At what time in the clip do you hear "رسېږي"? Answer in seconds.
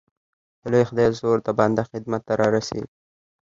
2.55-2.91